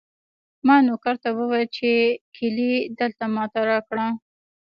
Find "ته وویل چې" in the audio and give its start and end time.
1.23-1.89